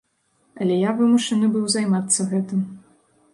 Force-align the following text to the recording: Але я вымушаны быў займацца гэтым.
Але 0.63 0.77
я 0.77 0.93
вымушаны 1.01 1.51
быў 1.59 1.67
займацца 1.75 2.27
гэтым. 2.33 2.65